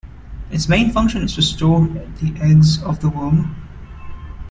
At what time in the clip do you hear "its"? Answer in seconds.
0.49-0.67